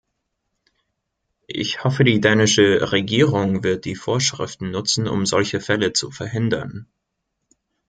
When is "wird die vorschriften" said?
3.63-4.71